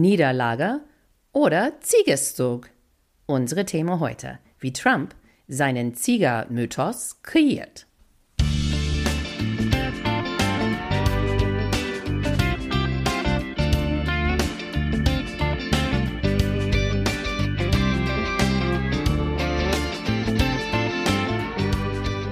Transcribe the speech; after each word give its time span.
Niederlage 0.00 0.80
oder 1.32 1.72
Siegeszug? 1.80 2.70
Unsere 3.26 3.66
Thema 3.66 4.00
heute, 4.00 4.38
wie 4.58 4.72
Trump 4.72 5.14
seinen 5.48 5.94
Siegermythos 5.94 7.20
kreiert. 7.22 7.86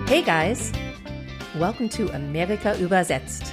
Hey 0.07 0.23
guys, 0.23 0.73
welcome 1.59 1.91
to 1.91 2.11
Amerika 2.15 2.75
übersetzt, 2.79 3.53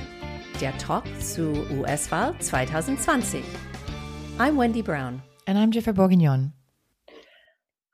der 0.62 0.76
Talk 0.78 1.04
zu 1.20 1.52
US-Wahl 1.78 2.34
2020. 2.40 3.44
I'm 4.40 4.56
Wendy 4.56 4.84
Brown. 4.84 5.24
And 5.48 5.58
I'm 5.58 5.72
Jiffer 5.72 5.94
Bourguignon. 5.94 6.54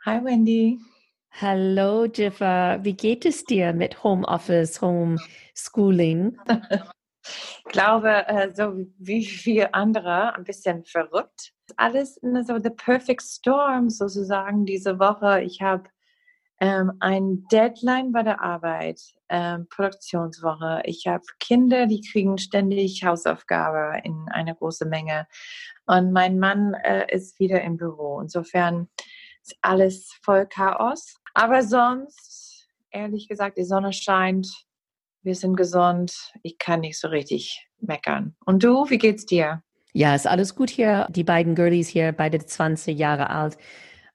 Hi 0.04 0.20
Wendy. 0.22 0.78
Hallo 1.32 2.06
Jiffer, 2.06 2.80
wie 2.84 2.94
geht 2.94 3.26
es 3.26 3.46
dir 3.46 3.72
mit 3.72 4.04
Homeoffice, 4.04 4.82
Homeschooling? 4.82 6.38
ich 6.50 7.64
glaube, 7.72 8.28
äh, 8.28 8.54
so 8.54 8.74
wie 8.98 9.24
viele 9.24 9.74
andere, 9.74 10.36
ein 10.36 10.44
bisschen 10.44 10.84
verrückt. 10.84 11.54
Alles 11.78 12.20
so 12.22 12.60
the 12.60 12.72
perfect 12.72 13.22
storm 13.22 13.90
sozusagen 13.90 14.66
diese 14.66 15.00
Woche. 15.00 15.44
Ich 15.44 15.62
habe 15.62 15.90
ähm, 16.60 16.94
ein 17.00 17.46
Deadline 17.52 18.12
bei 18.12 18.24
der 18.24 18.42
Arbeit, 18.42 19.02
ähm, 19.30 19.68
Produktionswoche. 19.70 20.82
Ich 20.86 21.08
habe 21.08 21.24
Kinder, 21.40 21.88
die 21.88 22.02
kriegen 22.02 22.38
ständig 22.38 23.04
Hausaufgabe 23.04 24.00
in 24.04 24.28
eine 24.30 24.56
große 24.56 24.86
Menge. 24.86 25.28
Und 25.86 26.12
mein 26.12 26.40
Mann 26.40 26.74
äh, 26.74 27.14
ist 27.14 27.40
wieder 27.40 27.62
im 27.62 27.78
Büro. 27.78 28.22
Insofern 28.22 28.88
ist 29.42 29.56
alles 29.62 30.14
voll 30.22 30.46
Chaos. 30.46 31.16
Aber 31.34 31.64
sonst, 31.64 32.68
ehrlich 32.92 33.28
gesagt, 33.28 33.58
die 33.58 33.64
Sonne 33.64 33.92
scheint. 33.92 34.48
Wir 35.24 35.36
sind 35.36 35.56
gesund. 35.56 36.14
Ich 36.44 36.58
kann 36.58 36.82
nicht 36.82 37.00
so 37.00 37.08
richtig 37.08 37.68
meckern. 37.80 38.36
Und 38.46 38.64
du, 38.64 38.90
wie 38.90 38.98
geht's 38.98 39.26
dir? 39.26 39.64
Ja, 39.94 40.16
ist 40.16 40.28
alles 40.28 40.56
gut 40.56 40.70
hier. 40.70 41.08
Die 41.10 41.24
beiden 41.24 41.56
Girlies 41.56 41.88
hier, 41.88 42.12
beide 42.12 42.44
20 42.44 42.98
Jahre 42.98 43.30
alt. 43.30 43.58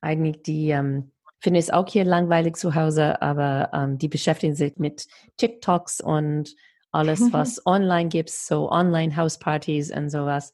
Eigentlich 0.00 0.42
die 0.42 0.70
ähm, 0.70 1.10
finde 1.40 1.60
es 1.60 1.70
auch 1.70 1.88
hier 1.88 2.04
langweilig 2.04 2.56
zu 2.56 2.74
Hause, 2.74 3.22
aber 3.22 3.70
ähm, 3.72 3.98
die 3.98 4.08
beschäftigen 4.08 4.54
sich 4.54 4.76
mit 4.76 5.06
TikToks 5.36 6.00
und 6.00 6.54
alles, 6.90 7.20
was 7.32 7.64
online 7.66 8.08
gibt, 8.08 8.30
so 8.30 8.70
Online-Hauspartys 8.70 9.90
und 9.90 10.10
sowas. 10.10 10.52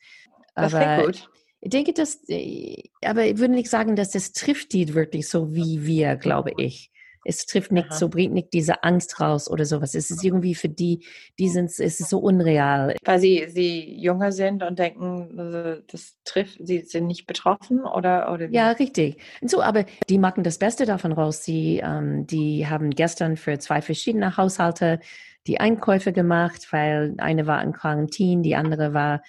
Das 0.54 0.74
aber 0.74 1.04
gut. 1.04 1.28
Ich 1.60 1.70
denke, 1.70 1.94
dass, 1.94 2.20
äh, 2.28 2.82
aber 3.04 3.24
ich 3.24 3.38
würde 3.38 3.54
nicht 3.54 3.70
sagen, 3.70 3.96
dass 3.96 4.10
das 4.10 4.32
trifft 4.32 4.72
die 4.72 4.94
wirklich 4.94 5.28
so 5.28 5.54
wie 5.54 5.86
wir, 5.86 6.16
glaube 6.16 6.52
ich. 6.58 6.90
Es 7.24 7.46
trifft 7.46 7.72
nicht 7.72 7.90
Aha. 7.90 7.94
so, 7.94 8.08
bringt 8.08 8.34
nicht 8.34 8.52
diese 8.52 8.82
Angst 8.82 9.20
raus 9.20 9.50
oder 9.50 9.64
sowas. 9.64 9.94
Es 9.94 10.10
ist 10.10 10.22
irgendwie 10.22 10.54
für 10.54 10.68
die, 10.68 11.04
die 11.38 11.48
sind, 11.48 11.66
es 11.66 11.78
ist 11.78 12.08
so 12.08 12.18
unreal. 12.18 12.96
Weil 13.04 13.18
sie, 13.18 13.46
sie 13.48 14.00
jünger 14.00 14.32
sind 14.32 14.62
und 14.62 14.78
denken, 14.78 15.38
also, 15.38 15.82
das 15.86 16.16
trifft, 16.24 16.58
sie 16.60 16.80
sind 16.80 17.06
nicht 17.06 17.26
betroffen 17.26 17.80
oder, 17.80 18.32
oder 18.32 18.50
wie? 18.50 18.54
Ja, 18.54 18.70
richtig. 18.72 19.16
Und 19.40 19.50
so, 19.50 19.62
aber 19.62 19.84
die 20.08 20.18
machen 20.18 20.44
das 20.44 20.58
Beste 20.58 20.86
davon 20.86 21.12
raus. 21.12 21.44
Sie, 21.44 21.80
ähm, 21.82 22.26
die 22.26 22.66
haben 22.66 22.90
gestern 22.90 23.36
für 23.36 23.58
zwei 23.58 23.80
verschiedene 23.80 24.36
Haushalte 24.36 25.00
die 25.46 25.60
Einkäufe 25.60 26.12
gemacht, 26.12 26.68
weil 26.70 27.14
eine 27.18 27.46
war 27.46 27.62
in 27.62 27.72
Quarantin, 27.72 28.42
die 28.42 28.56
andere 28.56 28.94
war 28.94 29.22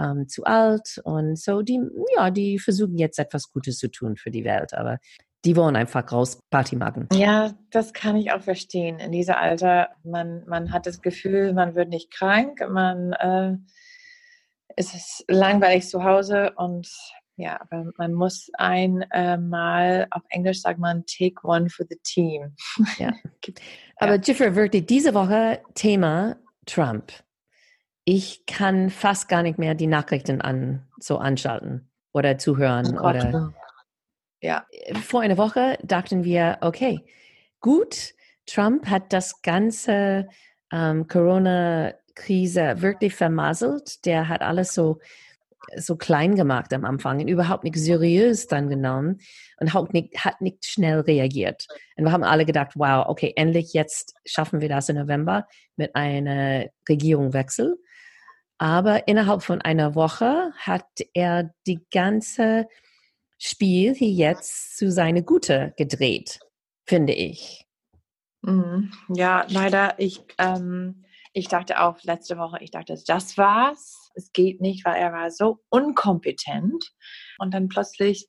ähm, 0.00 0.28
zu 0.28 0.44
alt 0.44 1.00
und 1.04 1.38
so 1.38 1.62
die 1.62 1.80
ja 2.16 2.30
die 2.30 2.58
versuchen 2.58 2.96
jetzt 2.96 3.18
etwas 3.18 3.52
Gutes 3.52 3.78
zu 3.78 3.90
tun 3.90 4.16
für 4.16 4.30
die 4.30 4.44
Welt 4.44 4.74
aber 4.74 4.98
die 5.44 5.56
wollen 5.56 5.76
einfach 5.76 6.12
raus 6.12 6.38
Party 6.50 6.76
machen. 6.76 7.08
Ja, 7.12 7.52
das 7.70 7.92
kann 7.92 8.16
ich 8.16 8.32
auch 8.32 8.42
verstehen. 8.42 8.98
In 8.98 9.12
diesem 9.12 9.36
Alter, 9.36 9.88
man, 10.04 10.44
man 10.46 10.72
hat 10.72 10.86
das 10.86 11.00
Gefühl, 11.00 11.52
man 11.52 11.74
wird 11.74 11.88
nicht 11.88 12.10
krank, 12.10 12.60
man 12.68 13.12
äh, 13.14 13.56
es 14.76 14.94
ist 14.94 15.24
langweilig 15.28 15.88
zu 15.88 16.04
Hause 16.04 16.52
und 16.56 16.88
ja, 17.36 17.58
aber 17.60 17.90
man 17.96 18.12
muss 18.12 18.50
einmal, 18.54 20.02
äh, 20.02 20.06
auf 20.10 20.22
Englisch 20.28 20.60
sagt 20.60 20.78
man, 20.78 21.04
take 21.06 21.36
one 21.42 21.70
for 21.70 21.86
the 21.88 21.98
team. 22.02 22.54
Ja. 22.98 23.12
aber 23.96 24.16
ja. 24.16 24.20
Jiffer, 24.20 24.54
wirklich 24.54 24.86
diese 24.86 25.14
Woche 25.14 25.60
Thema 25.74 26.36
Trump. 26.66 27.12
Ich 28.04 28.44
kann 28.46 28.90
fast 28.90 29.28
gar 29.28 29.42
nicht 29.42 29.58
mehr 29.58 29.74
die 29.74 29.86
Nachrichten 29.86 30.40
an, 30.40 30.86
so 30.98 31.16
anschalten 31.16 31.90
oder 32.12 32.36
zuhören 32.38 32.98
oh 32.98 33.08
oder 33.08 33.54
ja. 34.40 34.66
Vor 35.02 35.20
einer 35.20 35.38
Woche 35.38 35.78
dachten 35.82 36.24
wir, 36.24 36.58
okay, 36.60 37.04
gut, 37.60 38.14
Trump 38.46 38.86
hat 38.86 39.12
das 39.12 39.42
ganze 39.42 40.28
ähm, 40.72 41.06
Corona-Krise 41.06 42.80
wirklich 42.80 43.14
vermasselt. 43.14 44.04
Der 44.06 44.28
hat 44.28 44.42
alles 44.42 44.74
so, 44.74 44.98
so 45.76 45.96
klein 45.96 46.34
gemacht 46.34 46.72
am 46.72 46.84
Anfang 46.84 47.20
und 47.20 47.28
überhaupt 47.28 47.64
nicht 47.64 47.76
seriös 47.76 48.46
dann 48.46 48.68
genommen 48.68 49.20
und 49.60 49.74
hat 49.74 49.92
nicht, 49.92 50.24
hat 50.24 50.40
nicht 50.40 50.64
schnell 50.64 51.00
reagiert. 51.00 51.66
Und 51.96 52.04
wir 52.04 52.12
haben 52.12 52.24
alle 52.24 52.46
gedacht, 52.46 52.72
wow, 52.74 53.06
okay, 53.08 53.32
endlich 53.36 53.72
jetzt 53.72 54.14
schaffen 54.24 54.60
wir 54.60 54.68
das 54.68 54.88
im 54.88 54.96
November 54.96 55.46
mit 55.76 55.94
einer 55.94 56.66
Regierungswechsel. 56.88 57.76
Aber 58.58 59.08
innerhalb 59.08 59.42
von 59.42 59.60
einer 59.62 59.94
Woche 59.94 60.52
hat 60.58 60.86
er 61.14 61.50
die 61.66 61.80
ganze 61.90 62.66
Spiel 63.42 63.94
hier 63.94 64.10
jetzt 64.10 64.76
zu 64.76 64.92
seine 64.92 65.22
Gute 65.22 65.72
gedreht, 65.78 66.40
finde 66.86 67.14
ich. 67.14 67.66
Mhm. 68.42 68.92
Ja, 69.08 69.46
leider, 69.48 69.98
ich, 69.98 70.22
ähm, 70.36 71.06
ich 71.32 71.48
dachte 71.48 71.80
auch 71.80 72.02
letzte 72.02 72.36
Woche, 72.36 72.58
ich 72.60 72.70
dachte, 72.70 72.94
das 73.06 73.38
war's. 73.38 74.10
Es 74.14 74.30
geht 74.32 74.60
nicht, 74.60 74.84
weil 74.84 74.96
er 74.96 75.12
war 75.12 75.30
so 75.30 75.60
unkompetent. 75.70 76.92
Und 77.38 77.54
dann 77.54 77.68
plötzlich 77.68 78.28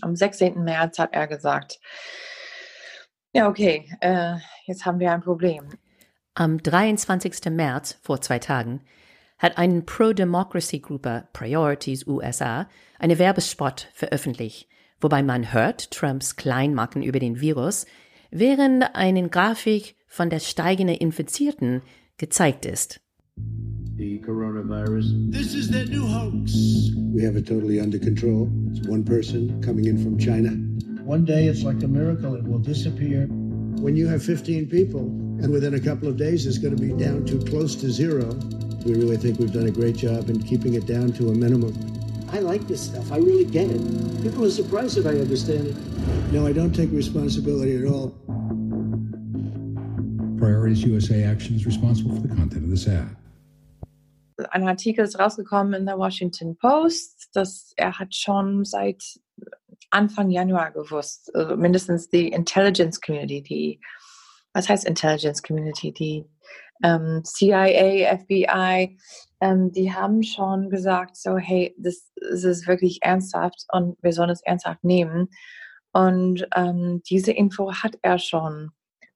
am 0.00 0.16
16. 0.16 0.64
März 0.64 0.98
hat 0.98 1.12
er 1.12 1.26
gesagt, 1.26 1.78
ja, 3.34 3.48
okay, 3.48 3.90
äh, 4.00 4.36
jetzt 4.64 4.86
haben 4.86 4.98
wir 4.98 5.12
ein 5.12 5.20
Problem. 5.20 5.68
Am 6.32 6.56
23. 6.62 7.50
März, 7.50 7.98
vor 8.02 8.22
zwei 8.22 8.38
Tagen, 8.38 8.82
hat 9.38 9.58
eine 9.58 9.82
Pro-Democracy-Gruppe 9.82 11.28
Priorities 11.32 12.06
USA 12.06 12.68
eine 12.98 13.18
Werbespot 13.18 13.88
veröffentlicht, 13.92 14.68
wobei 15.00 15.22
man 15.22 15.52
hört 15.52 15.90
Trumps 15.90 16.36
Kleinmachen 16.36 17.02
über 17.02 17.18
den 17.18 17.40
Virus, 17.40 17.86
während 18.30 18.94
eine 18.94 19.28
Grafik 19.28 19.96
von 20.06 20.30
der 20.30 20.40
steigenden 20.40 20.96
Infizierten 20.96 21.82
gezeigt 22.16 22.64
ist. 22.64 23.00
The 23.96 24.20
coronavirus. 24.20 25.30
This 25.30 25.54
is 25.54 25.70
their 25.70 25.86
new 25.86 26.06
hoax. 26.06 26.52
We 27.14 27.22
have 27.22 27.38
it 27.38 27.46
totally 27.46 27.80
under 27.80 27.98
control. 27.98 28.50
It's 28.70 28.86
one 28.86 29.04
person 29.04 29.60
coming 29.62 29.86
in 29.86 29.96
from 29.96 30.18
China. 30.18 30.50
One 31.04 31.24
day 31.24 31.48
it's 31.48 31.62
like 31.62 31.82
a 31.82 31.88
miracle, 31.88 32.34
it 32.34 32.44
will 32.44 32.58
disappear. 32.58 33.26
When 33.80 33.96
you 33.96 34.06
have 34.06 34.22
15 34.22 34.68
people, 34.68 35.00
and 35.40 35.50
within 35.50 35.74
a 35.74 35.80
couple 35.80 36.08
of 36.08 36.16
days 36.16 36.46
it's 36.46 36.58
going 36.58 36.76
to 36.76 36.82
be 36.82 36.92
down 36.92 37.24
to 37.26 37.38
close 37.44 37.76
to 37.76 37.90
zero, 37.90 38.30
we 38.86 38.94
really 38.94 39.16
think 39.16 39.40
we've 39.40 39.52
done 39.52 39.66
a 39.66 39.70
great 39.70 39.96
job 39.96 40.30
in 40.30 40.40
keeping 40.40 40.74
it 40.74 40.86
down 40.86 41.12
to 41.14 41.30
a 41.30 41.34
minimum. 41.34 41.74
I 42.32 42.38
like 42.38 42.66
this 42.68 42.82
stuff. 42.82 43.10
I 43.10 43.16
really 43.18 43.44
get 43.44 43.68
it. 43.68 43.80
People 44.22 44.44
are 44.44 44.50
surprised 44.50 44.96
if 44.96 45.06
I 45.06 45.18
understand 45.18 45.66
it. 45.66 45.76
No, 46.32 46.46
I 46.46 46.52
don't 46.52 46.72
take 46.72 46.92
responsibility 46.92 47.76
at 47.76 47.84
all. 47.84 48.14
Priorities 50.38 50.84
USA 50.84 51.24
Action 51.24 51.56
is 51.56 51.66
responsible 51.66 52.14
for 52.14 52.20
the 52.20 52.34
content 52.34 52.64
of 52.64 52.70
this 52.70 52.86
ad. 52.86 53.16
Ein 54.52 54.68
Artikel 54.68 55.04
ist 55.04 55.18
rausgekommen 55.18 55.74
in 55.74 55.86
der 55.86 55.98
Washington 55.98 56.56
Post, 56.56 57.30
dass 57.32 57.72
er 57.76 57.98
hat 57.98 58.14
schon 58.14 58.64
seit 58.64 59.02
Anfang 59.90 60.30
Januar 60.30 60.70
gewusst, 60.70 61.34
also 61.34 61.56
mindestens 61.56 62.08
die 62.08 62.28
Intelligence 62.28 63.00
Community, 63.00 63.42
die, 63.42 63.80
was 64.52 64.68
heißt 64.68 64.84
Intelligence 64.84 65.42
Community, 65.42 65.92
die 65.92 66.24
ähm, 66.82 67.22
CIA, 67.24 68.16
FBI, 68.18 68.98
ähm, 69.40 69.72
die 69.72 69.92
haben 69.92 70.22
schon 70.22 70.70
gesagt, 70.70 71.16
so, 71.16 71.36
hey, 71.36 71.74
das, 71.78 72.10
das, 72.16 72.44
ist 72.44 72.66
wirklich 72.66 73.02
ernsthaft 73.02 73.66
und 73.72 73.96
wir 74.02 74.12
sollen 74.12 74.30
es 74.30 74.42
ernsthaft 74.42 74.82
nehmen. 74.84 75.28
Und 75.92 76.46
ähm, 76.54 77.02
diese 77.08 77.32
Info 77.32 77.72
hat 77.72 77.98
er 78.02 78.18
schon 78.18 78.70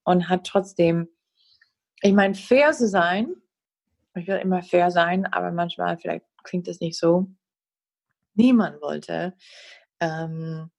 und 0.04 0.28
hat 0.28 0.46
trotzdem, 0.46 1.08
ich 2.02 2.12
meine, 2.12 2.34
fair 2.34 2.72
zu 2.72 2.88
sein, 2.88 3.34
ich 4.14 4.26
will 4.26 4.36
immer 4.36 4.62
fair 4.62 4.90
sein, 4.90 5.26
aber 5.26 5.52
manchmal 5.52 5.96
vielleicht 5.98 6.24
klingt 6.42 6.68
es 6.68 6.80
nicht 6.80 6.98
so. 6.98 7.26
Niemand 8.34 8.80
wollte 8.80 9.34
ähm, 10.00 10.70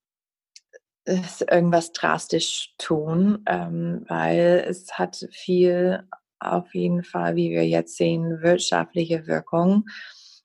irgendwas 1.05 1.91
drastisch 1.91 2.73
tun, 2.77 3.43
ähm, 3.47 4.05
weil 4.07 4.65
es 4.67 4.97
hat 4.97 5.27
viel 5.31 6.07
auf 6.41 6.73
jeden 6.73 7.03
Fall, 7.03 7.35
wie 7.35 7.51
wir 7.51 7.67
jetzt 7.67 7.97
sehen, 7.97 8.41
wirtschaftliche 8.41 9.27
Wirkung. 9.27 9.85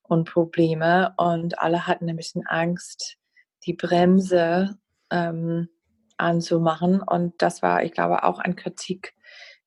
und 0.08 0.28
Probleme 0.30 1.14
und 1.16 1.58
alle 1.58 1.86
hatten 1.88 2.08
ein 2.08 2.16
bisschen 2.16 2.46
Angst, 2.46 3.16
die 3.64 3.72
Bremse 3.72 4.78
ähm, 5.10 5.68
anzumachen. 6.16 7.00
Und 7.02 7.34
das 7.42 7.62
war, 7.62 7.82
ich 7.82 7.92
glaube, 7.92 8.22
auch 8.22 8.38
ein 8.38 8.56
Kritik 8.56 9.14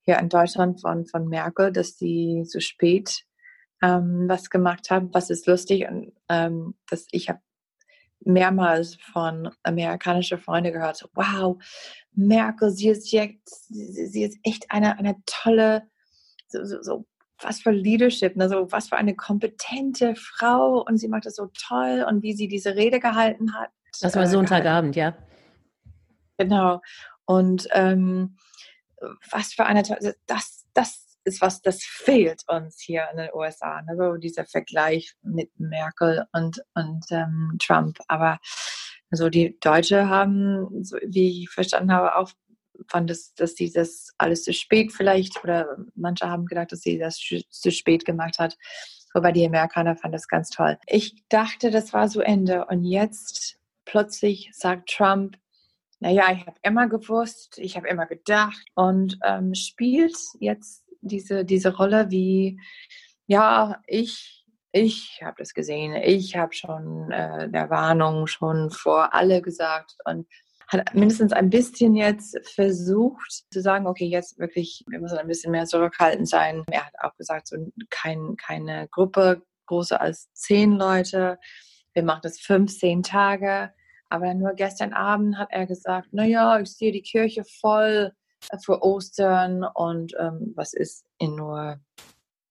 hier 0.02 0.18
in 0.18 0.30
Deutschland 0.30 0.82
von, 0.82 1.06
von 1.06 1.28
Merkel, 1.28 1.72
dass 1.72 1.98
sie 1.98 2.44
so 2.46 2.60
spät 2.60 3.26
ähm, 3.82 4.26
was 4.28 4.50
gemacht 4.50 4.90
haben. 4.90 5.14
Was 5.14 5.30
ist 5.30 5.48
lustig 5.48 5.88
und 5.90 6.14
ähm, 6.30 6.76
dass 6.90 7.08
ich 7.12 7.30
habe 7.30 7.42
mehrmals 8.22 8.96
von 8.96 9.50
amerikanischen 9.64 10.40
Freunden 10.40 10.74
gehört, 10.74 10.98
so, 10.98 11.08
wow, 11.14 11.58
Merkel, 12.14 12.70
sie 12.70 12.90
ist 12.90 13.12
jetzt, 13.12 13.68
sie 13.70 14.24
ist 14.24 14.38
echt 14.44 14.72
eine, 14.72 14.98
eine 14.98 15.16
tolle, 15.26 15.84
so, 16.50 16.66
so, 16.66 16.82
so 16.82 17.06
was 17.42 17.62
für 17.62 17.72
Leadership, 17.72 18.36
ne? 18.36 18.50
so, 18.50 18.72
was 18.72 18.90
für 18.90 18.98
eine 18.98 19.16
kompetente 19.16 20.16
Frau 20.16 20.84
und 20.84 20.98
sie 20.98 21.08
macht 21.08 21.26
das 21.26 21.36
so 21.36 21.50
toll 21.68 22.06
und 22.08 22.22
wie 22.22 22.34
sie 22.34 22.48
diese 22.48 22.76
Rede 22.76 23.00
gehalten 23.00 23.54
hat. 23.54 23.70
Das 24.02 24.16
war 24.16 24.24
äh, 24.24 24.28
Sonntagabend, 24.28 24.96
ja. 24.96 25.16
Genau. 26.38 26.82
Und 27.26 27.68
ähm, 27.72 28.38
was 29.32 29.54
für 29.54 29.66
eine, 29.66 29.84
das, 30.26 30.66
das 30.74 31.18
ist 31.24 31.42
was, 31.42 31.62
das 31.62 31.84
fehlt 31.84 32.44
uns 32.48 32.80
hier 32.80 33.08
in 33.12 33.18
den 33.18 33.30
USA. 33.34 33.84
Also 33.88 34.16
dieser 34.18 34.46
Vergleich 34.46 35.16
mit 35.22 35.52
Merkel 35.60 36.26
und, 36.34 36.64
und 36.74 37.06
ähm, 37.12 37.58
Trump. 37.62 38.00
Aber 38.08 38.40
also 39.12 39.30
die 39.30 39.60
Deutsche 39.60 40.08
haben, 40.08 40.84
so 40.84 40.98
wie 41.06 41.44
ich 41.44 41.50
verstanden 41.50 41.92
habe, 41.92 42.16
auch 42.16 42.32
fand 42.88 43.12
es, 43.12 43.34
dass 43.36 43.56
sie 43.56 43.72
das 43.72 44.14
alles 44.18 44.44
zu 44.44 44.54
spät 44.54 44.92
vielleicht 44.92 45.44
oder 45.44 45.78
manche 45.96 46.30
haben 46.30 46.46
gedacht, 46.46 46.72
dass 46.72 46.82
sie 46.82 46.98
das 46.98 47.18
zu 47.18 47.72
spät 47.72 48.06
gemacht 48.06 48.40
hat. 48.40 48.58
Aber 49.14 49.32
die 49.32 49.46
Amerikaner 49.46 49.96
fanden 49.96 50.14
das 50.14 50.28
ganz 50.28 50.50
toll. 50.50 50.78
Ich 50.86 51.24
dachte, 51.30 51.72
das 51.72 51.94
war 51.94 52.10
so 52.10 52.22
Ende. 52.22 52.66
Und 52.66 52.84
jetzt 52.84 53.58
plötzlich 53.86 54.52
sagt 54.54 54.90
Trump, 54.90 55.36
naja, 56.00 56.32
ich 56.32 56.46
habe 56.46 56.58
immer 56.62 56.88
gewusst, 56.88 57.58
ich 57.58 57.76
habe 57.76 57.88
immer 57.88 58.06
gedacht 58.06 58.64
und 58.76 59.20
ähm, 59.24 59.54
spielt 59.54 60.16
jetzt 60.40 60.84
diese, 61.02 61.44
diese 61.44 61.76
Rolle 61.76 62.10
wie, 62.10 62.60
ja, 63.28 63.82
ich, 63.86 64.46
ich 64.72 65.20
habe 65.24 65.36
das 65.40 65.54
gesehen, 65.54 65.96
ich 65.96 66.38
habe 66.38 66.54
schon 66.54 67.12
äh, 67.12 67.50
der 67.50 67.70
Warnung 67.70 68.28
schon 68.28 68.70
vor 68.70 69.14
alle 69.14 69.42
gesagt 69.42 69.98
und 70.06 70.28
hat 70.70 70.94
mindestens 70.94 71.34
ein 71.34 71.50
bisschen 71.50 71.96
jetzt 71.96 72.38
versucht 72.54 73.44
zu 73.52 73.62
sagen, 73.62 73.88
okay, 73.88 74.06
jetzt 74.06 74.38
wirklich, 74.38 74.84
wir 74.88 75.00
müssen 75.00 75.18
ein 75.18 75.28
bisschen 75.28 75.52
mehr 75.52 75.66
zurückhaltend 75.66 76.30
sein. 76.30 76.64
Er 76.70 76.86
hat 76.86 76.94
auch 77.02 77.16
gesagt, 77.16 77.48
so 77.48 77.58
kein, 77.90 78.36
keine 78.38 78.88
Gruppe 78.90 79.42
größer 79.66 80.00
als 80.00 80.32
zehn 80.34 80.74
Leute. 80.74 81.40
Wir 81.94 82.04
machen 82.04 82.22
das 82.24 82.40
15 82.40 83.04
Tage. 83.04 83.72
Aber 84.10 84.34
nur 84.34 84.54
gestern 84.54 84.94
Abend 84.94 85.38
hat 85.38 85.50
er 85.52 85.66
gesagt, 85.66 86.14
naja, 86.14 86.60
ich 86.60 86.72
sehe 86.72 86.92
die 86.92 87.02
Kirche 87.04 87.44
voll 87.62 88.12
für 88.64 88.82
Ostern 88.82 89.64
und 89.64 90.14
ähm, 90.20 90.54
was 90.56 90.74
ist 90.74 91.06
in 91.18 91.36
nur 91.36 91.80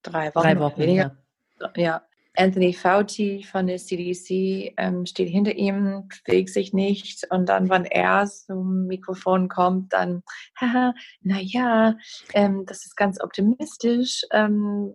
drei 0.03 0.35
Wochen? 0.35 0.45
Drei 0.45 0.59
Wochen, 0.61 0.79
weniger. 0.79 1.17
Ja. 1.61 1.73
ja. 1.77 2.03
Anthony 2.39 2.73
Fauci 2.73 3.43
von 3.43 3.67
der 3.67 3.79
CDC 3.79 4.73
ähm, 4.77 5.07
steht 5.07 5.29
hinter 5.29 5.55
ihm, 5.57 6.09
bewegt 6.25 6.51
sich 6.51 6.73
nicht. 6.73 7.27
Und 7.31 7.49
dann, 7.49 7.69
wenn 7.69 7.85
er 7.85 8.27
zum 8.27 8.87
Mikrofon 8.87 9.49
kommt, 9.49 9.93
dann, 9.93 10.23
haha, 10.61 10.95
naja, 11.21 11.97
ähm, 12.35 12.65
das 12.67 12.87
ist 12.87 12.97
ganz 12.97 13.21
optimistisch. 13.21 14.23
Ähm, 14.31 14.95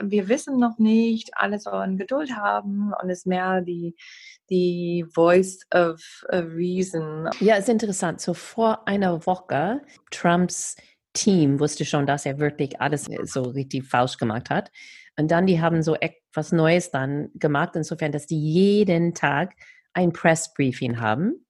wir 0.00 0.28
wissen 0.28 0.58
noch 0.58 0.78
nicht, 0.78 1.32
alle 1.34 1.58
sollen 1.58 1.98
Geduld 1.98 2.34
haben 2.34 2.94
und 3.02 3.10
es 3.10 3.20
ist 3.20 3.26
mehr 3.26 3.60
die, 3.60 3.94
die 4.48 5.04
Voice 5.12 5.60
of 5.74 6.00
Reason. 6.30 7.28
Ja, 7.40 7.56
ist 7.56 7.68
interessant. 7.68 8.22
So 8.22 8.32
vor 8.32 8.88
einer 8.88 9.26
Woche, 9.26 9.82
Trumps 10.10 10.76
Team 11.12 11.60
wusste 11.60 11.84
schon, 11.84 12.06
dass 12.06 12.24
er 12.24 12.38
wirklich 12.38 12.80
alles 12.80 13.06
so 13.24 13.42
richtig 13.42 13.84
falsch 13.84 14.16
gemacht 14.16 14.48
hat. 14.48 14.70
Und 15.18 15.30
dann, 15.30 15.46
die 15.46 15.60
haben 15.60 15.82
so 15.82 15.94
etwas 16.32 16.50
Neues 16.50 16.90
dann 16.90 17.30
gemacht, 17.34 17.76
insofern, 17.76 18.10
dass 18.10 18.26
die 18.26 18.40
jeden 18.40 19.14
Tag 19.14 19.54
ein 19.92 20.14
Pressbriefing 20.14 20.98
haben. 20.98 21.44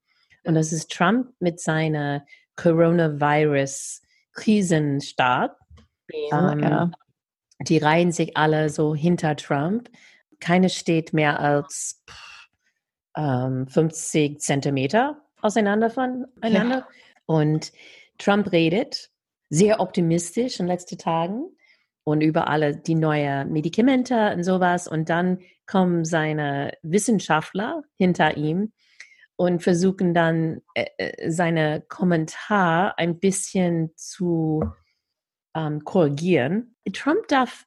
Und 0.44 0.56
das 0.56 0.73
ist 0.73 0.90
Trump 0.90 1.29
mit 1.38 1.61
seiner 1.61 2.26
Coronavirus-Krisenstab. 2.56 5.56
Ja, 6.31 6.52
ähm, 6.52 6.58
ja. 6.58 6.90
Die 7.61 7.79
reihen 7.79 8.11
sich 8.11 8.37
alle 8.37 8.70
so 8.70 8.93
hinter 8.93 9.37
Trump. 9.37 9.88
Keine 10.40 10.69
steht 10.69 11.12
mehr 11.12 11.38
als 11.38 12.02
ähm, 13.17 13.69
50 13.69 14.40
Zentimeter 14.40 15.23
auseinander 15.43 15.90
voneinander. 15.90 16.79
Ja. 16.79 16.88
Und 17.26 17.73
Trump 18.19 18.50
redet 18.50 19.11
sehr 19.49 19.79
optimistisch 19.79 20.58
in 20.58 20.67
den 20.67 20.73
letzten 20.73 20.99
Tagen 20.99 21.56
und 22.04 22.20
über 22.20 22.49
alle 22.49 22.76
die 22.76 22.94
neuen 22.94 23.52
Medikamente 23.52 24.32
und 24.34 24.44
sowas. 24.44 24.88
Und 24.88 25.08
dann 25.08 25.38
kommen 25.66 26.04
seine 26.04 26.72
Wissenschaftler 26.82 27.82
hinter 27.96 28.37
ihm 28.37 28.72
und 29.37 29.62
versuchen 29.62 30.14
dann 30.14 30.60
äh, 30.75 30.87
äh 30.99 31.31
seine 31.31 31.82
Kommentar 31.88 32.99
ein 32.99 33.19
bisschen 33.19 33.93
zu 33.96 34.64
ähm, 35.54 35.84
korrigieren. 35.84 36.76
Trump 36.93 37.28
darf 37.28 37.64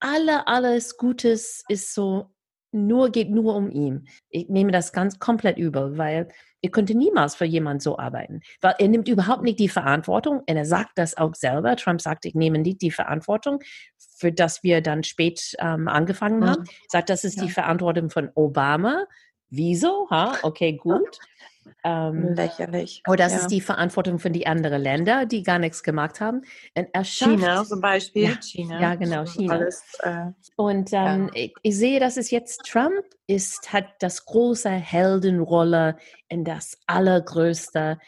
alle, 0.00 0.46
alles 0.46 0.96
Gutes 0.96 1.64
ist 1.68 1.94
so 1.94 2.32
nur, 2.72 3.10
geht 3.10 3.30
nur 3.30 3.54
um 3.54 3.70
ihn. 3.70 4.08
Ich 4.30 4.48
nehme 4.48 4.72
das 4.72 4.92
ganz 4.92 5.18
komplett 5.18 5.58
übel, 5.58 5.98
weil 5.98 6.28
ihr 6.60 6.70
könnte 6.70 6.94
niemals 6.94 7.34
für 7.34 7.44
jemanden 7.44 7.80
so 7.80 7.98
arbeiten. 7.98 8.40
Weil 8.60 8.74
er 8.78 8.88
nimmt 8.88 9.08
überhaupt 9.08 9.42
nicht 9.42 9.58
die 9.58 9.68
Verantwortung 9.68 10.38
und 10.38 10.48
er 10.48 10.64
sagt 10.64 10.92
das 10.96 11.16
auch 11.16 11.34
selber. 11.34 11.76
Trump 11.76 12.00
sagt, 12.00 12.24
ich 12.24 12.34
nehme 12.34 12.58
nicht 12.58 12.82
die 12.82 12.90
Verantwortung, 12.90 13.60
für 14.16 14.32
das 14.32 14.62
wir 14.62 14.80
dann 14.80 15.04
spät 15.04 15.54
ähm, 15.58 15.88
angefangen 15.88 16.48
haben. 16.48 16.64
Ja. 16.64 16.72
Sagt, 16.88 17.10
das 17.10 17.24
ist 17.24 17.36
ja. 17.36 17.44
die 17.44 17.50
Verantwortung 17.50 18.10
von 18.10 18.30
Obama. 18.34 19.04
Wieso? 19.50 20.08
Ha? 20.10 20.38
Okay, 20.42 20.74
gut. 20.74 21.18
Ähm, 21.84 22.34
Lächerlich. 22.34 23.02
Aber 23.04 23.16
das 23.16 23.32
ja. 23.32 23.38
ist 23.38 23.48
die 23.48 23.60
Verantwortung 23.60 24.18
von 24.18 24.32
die 24.32 24.46
anderen 24.46 24.80
Länder, 24.80 25.26
die 25.26 25.42
gar 25.42 25.58
nichts 25.58 25.82
gemacht 25.82 26.20
haben. 26.20 26.42
China 27.02 27.64
zum 27.64 27.80
Beispiel. 27.80 28.30
Ja, 28.30 28.40
China. 28.40 28.80
Ja, 28.80 28.94
genau, 28.94 29.24
China. 29.24 29.54
Alles, 29.54 29.82
äh, 30.00 30.26
Und 30.56 30.90
ähm, 30.92 31.30
ja. 31.34 31.42
ich, 31.42 31.54
ich, 31.62 31.76
sehe, 31.76 31.98
dass 32.00 32.16
es 32.16 32.30
jetzt 32.30 32.62
Trump 32.66 33.04
ist, 33.26 33.72
hat 33.72 33.86
das 34.00 34.24
große 34.24 34.70
Heldenrolle 34.70 35.96
in 36.28 36.44
das 36.44 36.78
allergrößte 36.86 37.98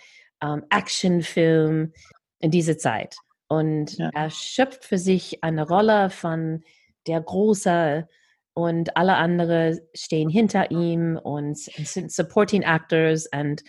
ähm, 0.42 0.62
Actionfilm 0.70 1.92
in 2.38 2.50
dieser 2.50 2.78
Zeit. 2.78 3.16
Und 3.49 3.99
er 3.99 4.30
schöpft 4.30 4.84
für 4.84 4.99
sich 4.99 5.44
eine 5.44 5.66
Rolle 5.66 6.11
von 6.11 6.62
der 7.06 7.20
große 7.20 8.08
und 8.54 8.96
alle 8.96 9.16
anderen 9.16 9.80
stehen 9.94 10.28
hinter 10.28 10.70
ihm 10.70 11.18
und 11.23 11.58
sind 11.58 12.12
Supporting 12.12 12.62
Actors 12.62 13.28
und 13.34 13.62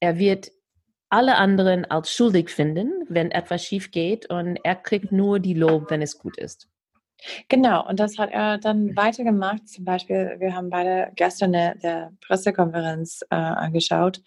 er 0.00 0.18
wird 0.18 0.50
alle 1.10 1.36
anderen 1.36 1.84
als 1.84 2.10
schuldig 2.10 2.48
finden, 2.48 2.90
wenn 3.08 3.30
etwas 3.30 3.64
schief 3.64 3.90
geht 3.90 4.28
und 4.30 4.58
er 4.64 4.74
kriegt 4.74 5.12
nur 5.12 5.38
die 5.38 5.54
Lob, 5.54 5.90
wenn 5.90 6.00
es 6.00 6.18
gut 6.18 6.38
ist. 6.38 6.68
Genau, 7.48 7.86
und 7.86 8.00
das 8.00 8.18
hat 8.18 8.30
er 8.32 8.58
dann 8.58 8.96
weitergemacht. 8.96 9.68
Zum 9.68 9.84
Beispiel, 9.84 10.36
wir 10.38 10.56
haben 10.56 10.70
beide 10.70 11.12
gestern 11.14 11.52
der, 11.52 11.76
der 11.76 12.12
Pressekonferenz 12.26 13.20
äh, 13.30 13.36
angeschaut. 13.36 14.22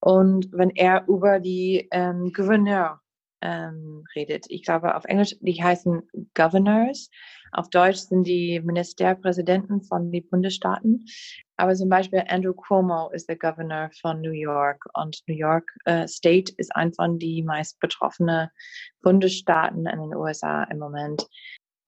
Und 0.00 0.48
wenn 0.52 0.70
er 0.70 1.04
über 1.08 1.40
die 1.40 1.88
ähm, 1.90 2.32
Gouverneur 2.32 3.00
ähm, 3.40 4.04
redet, 4.14 4.46
ich 4.48 4.62
glaube 4.62 4.94
auf 4.94 5.04
Englisch, 5.04 5.36
die 5.40 5.62
heißen 5.62 6.08
Governors, 6.34 7.10
auf 7.52 7.68
Deutsch 7.70 7.98
sind 7.98 8.24
die 8.26 8.60
Ministerpräsidenten 8.60 9.82
von 9.82 10.10
den 10.10 10.28
Bundesstaaten. 10.28 11.04
Aber 11.56 11.74
zum 11.74 11.88
Beispiel 11.88 12.24
Andrew 12.28 12.54
Cuomo 12.54 13.10
ist 13.10 13.28
der 13.28 13.36
Governor 13.36 13.90
von 14.00 14.20
New 14.20 14.32
York 14.32 14.84
und 14.94 15.22
New 15.26 15.34
York 15.34 15.70
äh, 15.84 16.08
State 16.08 16.52
ist 16.56 16.74
ein 16.74 16.92
von 16.92 17.18
die 17.18 17.42
meist 17.42 17.78
betroffenen 17.78 18.48
Bundesstaaten 19.02 19.86
in 19.86 20.00
den 20.00 20.14
USA 20.14 20.64
im 20.64 20.78
Moment. 20.78 21.26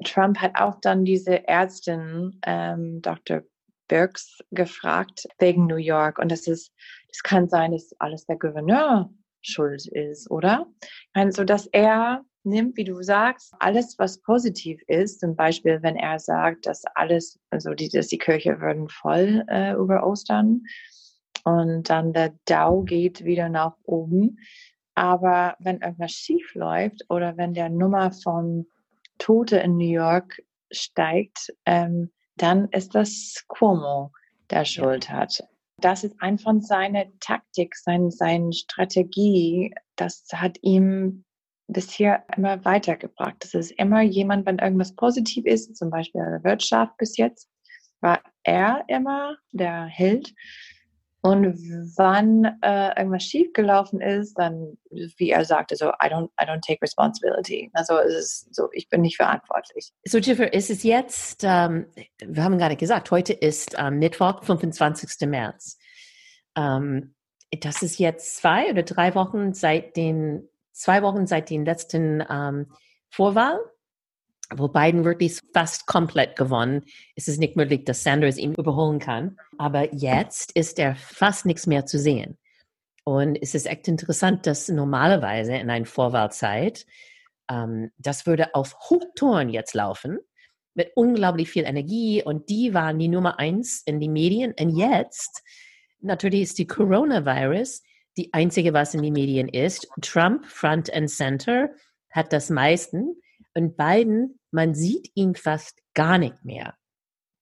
Trump 0.04 0.38
hat 0.38 0.52
auch 0.56 0.80
dann 0.80 1.04
diese 1.04 1.48
Ärztin, 1.48 2.38
ähm, 2.46 3.00
Dr. 3.00 3.42
Birks, 3.88 4.38
gefragt 4.50 5.26
wegen 5.38 5.66
New 5.66 5.76
York. 5.76 6.18
Und 6.18 6.30
das 6.30 6.46
ist, 6.46 6.72
das 7.08 7.22
kann 7.22 7.48
sein, 7.48 7.72
dass 7.72 7.94
alles 7.98 8.26
der 8.26 8.36
Gouverneur 8.36 9.10
schuld 9.46 9.86
ist, 9.86 10.30
oder? 10.30 10.66
Also, 11.12 11.44
dass 11.44 11.66
er 11.66 12.24
nimmt, 12.44 12.76
wie 12.76 12.84
du 12.84 13.02
sagst, 13.02 13.54
alles, 13.58 13.98
was 13.98 14.20
positiv 14.20 14.80
ist. 14.86 15.20
Zum 15.20 15.34
Beispiel, 15.34 15.82
wenn 15.82 15.96
er 15.96 16.18
sagt, 16.18 16.66
dass 16.66 16.84
alles, 16.94 17.38
also 17.50 17.72
die, 17.74 17.88
dass 17.88 18.08
die 18.08 18.18
Kirche 18.18 18.60
werden 18.60 18.88
voll 18.88 19.44
äh, 19.48 19.72
über 19.72 20.06
Ostern 20.06 20.62
und 21.44 21.90
dann 21.90 22.12
der 22.12 22.34
Dow 22.46 22.82
geht 22.84 23.24
wieder 23.24 23.48
nach 23.48 23.76
oben. 23.84 24.38
Aber 24.94 25.56
wenn 25.58 25.80
irgendwas 25.80 26.12
schief 26.12 26.54
läuft 26.54 27.04
oder 27.08 27.36
wenn 27.36 27.54
der 27.54 27.68
Nummer 27.68 28.12
von 28.12 28.66
Tote 29.18 29.58
in 29.58 29.76
New 29.76 29.90
York 29.90 30.42
steigt, 30.70 31.52
ähm, 31.66 32.10
dann 32.36 32.68
ist 32.70 32.94
das 32.94 33.44
Cuomo, 33.48 34.12
der 34.50 34.64
Schuld 34.64 35.10
hat. 35.10 35.42
Das 35.84 36.02
ist 36.02 36.16
einfach 36.18 36.54
seine 36.60 37.12
Taktik, 37.20 37.76
sein, 37.76 38.10
seine 38.10 38.54
Strategie. 38.54 39.74
Das 39.96 40.26
hat 40.32 40.56
ihm 40.62 41.26
bisher 41.66 42.24
immer 42.34 42.64
weitergebracht. 42.64 43.36
Das 43.40 43.52
ist 43.52 43.70
immer 43.72 44.00
jemand, 44.00 44.46
wenn 44.46 44.60
irgendwas 44.60 44.94
positiv 44.94 45.44
ist, 45.44 45.76
zum 45.76 45.90
Beispiel 45.90 46.22
in 46.22 46.30
der 46.30 46.44
Wirtschaft 46.44 46.96
bis 46.96 47.18
jetzt, 47.18 47.50
war 48.00 48.22
er 48.44 48.84
immer 48.88 49.36
der 49.52 49.84
Held. 49.84 50.32
Und 51.26 51.56
wann 51.96 52.44
äh, 52.60 52.98
irgendwas 52.98 53.22
schiefgelaufen 53.22 54.02
ist, 54.02 54.34
dann, 54.34 54.76
wie 54.90 55.30
er 55.30 55.46
sagte, 55.46 55.74
so, 55.74 55.88
I 55.88 56.10
don't, 56.10 56.28
I 56.38 56.44
don't 56.44 56.60
take 56.60 56.82
responsibility. 56.82 57.70
Also 57.72 57.96
es 57.96 58.14
ist 58.14 58.54
so, 58.54 58.68
ich 58.72 58.90
bin 58.90 59.00
nicht 59.00 59.16
verantwortlich. 59.16 59.90
So, 60.04 60.18
Jennifer, 60.18 60.52
ist 60.52 60.68
es 60.68 60.82
jetzt, 60.82 61.42
ähm, 61.42 61.86
wir 62.18 62.44
haben 62.44 62.58
gar 62.58 62.68
nicht 62.68 62.80
gesagt, 62.80 63.10
heute 63.10 63.32
ist 63.32 63.74
ähm, 63.78 64.00
Mittwoch, 64.00 64.44
25. 64.44 65.26
März. 65.26 65.78
Ähm, 66.56 67.14
das 67.58 67.82
ist 67.82 67.98
jetzt 67.98 68.36
zwei 68.36 68.70
oder 68.70 68.82
drei 68.82 69.14
Wochen 69.14 69.54
seit 69.54 69.96
den, 69.96 70.46
zwei 70.72 71.02
Wochen 71.02 71.26
seit 71.26 71.48
den 71.48 71.64
letzten 71.64 72.22
ähm, 72.28 72.70
Vorwahl 73.08 73.60
wo 74.56 74.68
Biden 74.68 75.04
wirklich 75.04 75.40
fast 75.52 75.86
komplett 75.86 76.36
gewonnen. 76.36 76.82
Es 77.16 77.28
ist 77.28 77.38
nicht 77.38 77.56
möglich, 77.56 77.84
dass 77.84 78.02
Sanders 78.02 78.38
ihn 78.38 78.54
überholen 78.54 78.98
kann. 78.98 79.38
Aber 79.58 79.92
jetzt 79.94 80.52
ist 80.52 80.78
er 80.78 80.96
fast 80.96 81.46
nichts 81.46 81.66
mehr 81.66 81.86
zu 81.86 81.98
sehen. 81.98 82.38
Und 83.04 83.36
es 83.40 83.54
ist 83.54 83.66
echt 83.66 83.86
interessant, 83.86 84.46
dass 84.46 84.68
normalerweise 84.68 85.54
in 85.54 85.70
einer 85.70 85.84
Vorwahlzeit, 85.84 86.86
ähm, 87.50 87.90
das 87.98 88.26
würde 88.26 88.54
auf 88.54 88.76
Hochtouren 88.88 89.50
jetzt 89.50 89.74
laufen, 89.74 90.18
mit 90.74 90.90
unglaublich 90.94 91.50
viel 91.50 91.64
Energie. 91.64 92.22
Und 92.22 92.48
die 92.48 92.74
waren 92.74 92.98
die 92.98 93.08
Nummer 93.08 93.38
eins 93.38 93.82
in 93.84 94.00
die 94.00 94.08
Medien. 94.08 94.54
Und 94.58 94.76
jetzt, 94.76 95.42
natürlich 96.00 96.42
ist 96.42 96.58
die 96.58 96.66
Coronavirus 96.66 97.82
die 98.16 98.32
einzige, 98.32 98.72
was 98.72 98.94
in 98.94 99.02
die 99.02 99.10
Medien 99.10 99.48
ist. 99.48 99.88
Trump, 100.00 100.46
Front 100.46 100.92
and 100.92 101.10
Center, 101.10 101.70
hat 102.10 102.32
das 102.32 102.48
meisten. 102.48 103.16
Und 103.54 103.76
Biden, 103.76 104.38
man 104.54 104.74
sieht 104.74 105.10
ihn 105.14 105.34
fast 105.34 105.82
gar 105.94 106.16
nicht 106.16 106.44
mehr. 106.44 106.74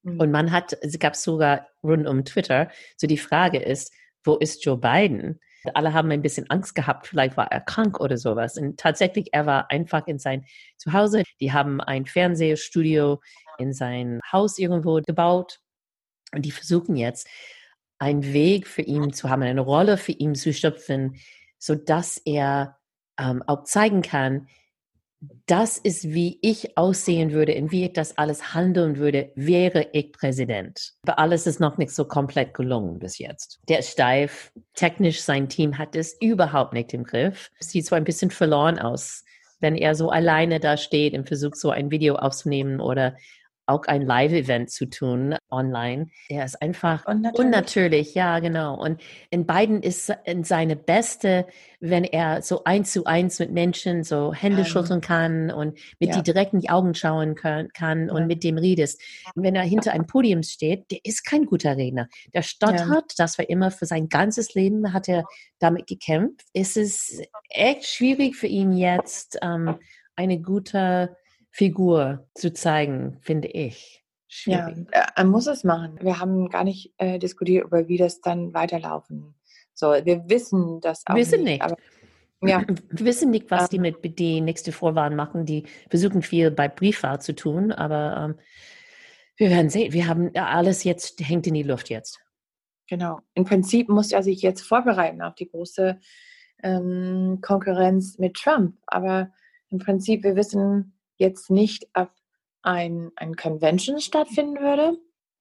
Mhm. 0.02 0.18
Und 0.18 0.30
man 0.30 0.50
hat, 0.50 0.72
es 0.80 0.98
gab 0.98 1.14
sogar 1.14 1.68
rund 1.82 2.08
um 2.08 2.24
Twitter, 2.24 2.70
so 2.96 3.06
die 3.06 3.18
Frage 3.18 3.58
ist, 3.58 3.92
wo 4.24 4.36
ist 4.36 4.64
Joe 4.64 4.78
Biden? 4.78 5.38
Alle 5.74 5.92
haben 5.92 6.10
ein 6.10 6.22
bisschen 6.22 6.50
Angst 6.50 6.74
gehabt, 6.74 7.06
vielleicht 7.06 7.36
war 7.36 7.52
er 7.52 7.60
krank 7.60 8.00
oder 8.00 8.16
sowas. 8.16 8.56
Und 8.56 8.80
tatsächlich, 8.80 9.28
er 9.32 9.46
war 9.46 9.70
einfach 9.70 10.06
in 10.06 10.18
sein 10.18 10.44
Zuhause. 10.76 11.22
Die 11.38 11.52
haben 11.52 11.80
ein 11.80 12.06
Fernsehstudio 12.06 13.20
in 13.58 13.72
sein 13.72 14.18
Haus 14.32 14.58
irgendwo 14.58 15.00
gebaut. 15.06 15.60
Und 16.34 16.42
die 16.46 16.50
versuchen 16.50 16.96
jetzt, 16.96 17.28
einen 17.98 18.32
Weg 18.32 18.66
für 18.66 18.82
ihn 18.82 19.12
zu 19.12 19.30
haben, 19.30 19.42
eine 19.42 19.60
Rolle 19.60 19.98
für 19.98 20.12
ihn 20.12 20.34
zu 20.34 20.52
schöpfen, 20.52 21.16
sodass 21.58 22.16
er 22.24 22.78
ähm, 23.20 23.44
auch 23.46 23.62
zeigen 23.64 24.02
kann, 24.02 24.48
das 25.46 25.78
ist, 25.78 26.04
wie 26.10 26.38
ich 26.42 26.76
aussehen 26.76 27.32
würde 27.32 27.54
und 27.54 27.70
wie 27.70 27.84
ich 27.84 27.92
das 27.92 28.18
alles 28.18 28.54
handeln 28.54 28.96
würde, 28.96 29.30
wäre 29.36 29.86
ich 29.92 30.12
Präsident. 30.12 30.94
Aber 31.02 31.18
alles 31.18 31.46
ist 31.46 31.60
noch 31.60 31.78
nicht 31.78 31.92
so 31.92 32.04
komplett 32.04 32.54
gelungen 32.54 32.98
bis 32.98 33.18
jetzt. 33.18 33.60
Der 33.68 33.78
ist 33.78 33.90
steif. 33.90 34.52
Technisch, 34.74 35.20
sein 35.20 35.48
Team 35.48 35.78
hat 35.78 35.94
es 35.94 36.16
überhaupt 36.20 36.72
nicht 36.72 36.92
im 36.92 37.04
Griff. 37.04 37.50
Sieht 37.60 37.86
so 37.86 37.94
ein 37.94 38.04
bisschen 38.04 38.30
verloren 38.30 38.78
aus, 38.78 39.24
wenn 39.60 39.76
er 39.76 39.94
so 39.94 40.10
alleine 40.10 40.58
da 40.58 40.76
steht 40.76 41.14
und 41.14 41.28
versucht, 41.28 41.56
so 41.56 41.70
ein 41.70 41.90
Video 41.90 42.16
aufzunehmen 42.16 42.80
oder 42.80 43.16
auch 43.66 43.84
ein 43.84 44.02
Live-Event 44.02 44.70
zu 44.70 44.86
tun 44.86 45.36
online. 45.50 46.08
Er 46.28 46.44
ist 46.44 46.60
einfach 46.60 47.06
unnatürlich. 47.06 47.38
unnatürlich. 47.38 48.14
ja, 48.14 48.38
genau. 48.40 48.80
Und 48.80 49.00
in 49.30 49.46
beiden 49.46 49.82
ist 49.82 50.12
in 50.24 50.44
seine 50.44 50.76
beste, 50.76 51.46
wenn 51.80 52.04
er 52.04 52.42
so 52.42 52.64
eins 52.64 52.92
zu 52.92 53.04
eins 53.04 53.38
mit 53.38 53.52
Menschen 53.52 54.02
so 54.02 54.32
Hände 54.32 54.60
um, 54.60 54.64
schütteln 54.64 55.00
kann 55.00 55.50
und 55.50 55.78
mit 56.00 56.10
ja. 56.10 56.16
die 56.16 56.22
direkt 56.22 56.54
in 56.54 56.60
die 56.60 56.70
Augen 56.70 56.94
schauen 56.94 57.34
kann, 57.34 57.68
kann 57.68 58.08
ja. 58.08 58.14
und 58.14 58.26
mit 58.26 58.42
dem 58.44 58.58
redest. 58.58 59.00
Und 59.34 59.44
wenn 59.44 59.54
er 59.54 59.62
hinter 59.62 59.92
einem 59.92 60.06
Podium 60.06 60.42
steht, 60.42 60.90
der 60.90 60.98
ist 61.04 61.24
kein 61.24 61.46
guter 61.46 61.76
Redner. 61.76 62.08
Der 62.34 62.42
stottert, 62.42 62.88
ja. 62.88 63.02
das 63.16 63.38
war 63.38 63.48
immer 63.48 63.70
für 63.70 63.86
sein 63.86 64.08
ganzes 64.08 64.54
Leben, 64.54 64.92
hat 64.92 65.08
er 65.08 65.24
damit 65.58 65.86
gekämpft. 65.86 66.46
Es 66.52 66.76
ist 66.76 67.22
echt 67.48 67.86
schwierig 67.86 68.36
für 68.36 68.48
ihn 68.48 68.72
jetzt, 68.72 69.38
ähm, 69.42 69.78
eine 70.16 70.40
gute 70.40 71.16
Figur 71.52 72.26
zu 72.34 72.52
zeigen, 72.52 73.18
finde 73.20 73.48
ich. 73.48 74.02
Schwierig. 74.26 74.86
Ja, 74.94 75.08
er 75.14 75.24
muss 75.24 75.46
es 75.46 75.62
machen. 75.62 75.98
Wir 76.00 76.18
haben 76.18 76.48
gar 76.48 76.64
nicht 76.64 76.94
äh, 76.96 77.18
diskutiert 77.18 77.66
über, 77.66 77.86
wie 77.86 77.98
das 77.98 78.22
dann 78.22 78.54
weiterlaufen 78.54 79.34
soll. 79.74 80.06
Wir 80.06 80.28
wissen 80.30 80.80
das 80.80 81.02
auch 81.06 81.14
wissen 81.14 81.44
nicht. 81.44 81.60
nicht. 81.60 81.62
Aber, 81.62 81.76
ja. 82.40 82.64
Wir 82.66 83.06
wissen 83.06 83.30
nicht, 83.30 83.50
was 83.50 83.68
die 83.68 83.76
ähm. 83.76 83.82
mit 83.82 84.18
die 84.18 84.40
nächste 84.40 84.72
Vorwahl 84.72 85.14
machen. 85.14 85.44
Die 85.44 85.66
versuchen 85.90 86.22
viel 86.22 86.50
bei 86.50 86.68
Briefwahl 86.68 87.20
zu 87.20 87.34
tun, 87.34 87.72
aber 87.72 88.16
ähm, 88.16 88.38
wir 89.36 89.50
werden 89.50 89.68
sehen. 89.68 89.92
Wir 89.92 90.08
haben 90.08 90.34
alles 90.34 90.82
jetzt, 90.84 91.20
hängt 91.20 91.46
in 91.46 91.54
die 91.54 91.62
Luft 91.62 91.90
jetzt. 91.90 92.18
Genau. 92.88 93.20
Im 93.34 93.44
Prinzip 93.44 93.90
muss 93.90 94.12
er 94.12 94.22
sich 94.22 94.40
jetzt 94.40 94.62
vorbereiten 94.62 95.20
auf 95.20 95.34
die 95.34 95.50
große 95.50 96.00
ähm, 96.62 97.40
Konkurrenz 97.42 98.18
mit 98.18 98.34
Trump. 98.34 98.76
Aber 98.86 99.30
im 99.68 99.78
Prinzip, 99.78 100.22
wir 100.24 100.36
wissen, 100.36 100.94
jetzt 101.22 101.50
nicht 101.50 101.86
auf 101.94 102.08
ein, 102.62 103.10
ein 103.16 103.34
Convention 103.34 104.00
stattfinden 104.00 104.60
würde. 104.60 104.98